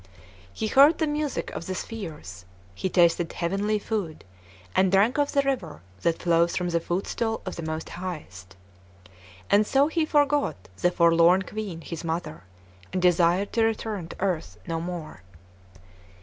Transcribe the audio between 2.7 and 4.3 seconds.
he tasted heavenly food,